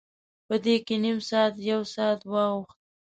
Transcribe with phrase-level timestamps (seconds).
[0.47, 2.77] په دې کې نیم ساعت، یو ساعت واوښت.